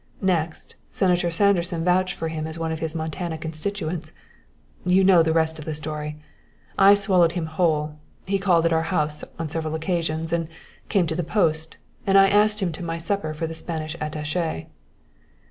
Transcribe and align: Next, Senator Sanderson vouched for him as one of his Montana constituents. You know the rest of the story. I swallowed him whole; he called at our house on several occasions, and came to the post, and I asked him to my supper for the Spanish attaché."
Next, 0.23 0.75
Senator 0.89 1.29
Sanderson 1.29 1.83
vouched 1.83 2.15
for 2.15 2.27
him 2.29 2.47
as 2.47 2.57
one 2.57 2.71
of 2.71 2.79
his 2.79 2.95
Montana 2.95 3.37
constituents. 3.37 4.11
You 4.83 5.03
know 5.03 5.21
the 5.21 5.31
rest 5.31 5.59
of 5.59 5.65
the 5.65 5.75
story. 5.75 6.17
I 6.75 6.95
swallowed 6.95 7.33
him 7.33 7.45
whole; 7.45 7.99
he 8.25 8.39
called 8.39 8.65
at 8.65 8.73
our 8.73 8.81
house 8.89 9.23
on 9.37 9.47
several 9.47 9.75
occasions, 9.75 10.33
and 10.33 10.47
came 10.89 11.05
to 11.05 11.15
the 11.15 11.23
post, 11.23 11.77
and 12.07 12.17
I 12.17 12.29
asked 12.29 12.61
him 12.61 12.71
to 12.71 12.83
my 12.83 12.97
supper 12.97 13.35
for 13.35 13.45
the 13.45 13.53
Spanish 13.53 13.95
attaché." 13.97 14.69